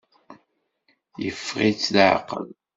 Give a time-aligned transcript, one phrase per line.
[1.23, 2.47] Yeffeɣ-itt leɛqel.